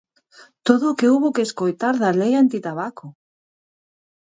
[0.67, 3.05] ¡Todo o que houbo que escoitar da Lei antitabaco!